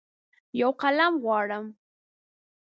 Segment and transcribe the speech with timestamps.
[0.61, 1.65] یوقلم غواړم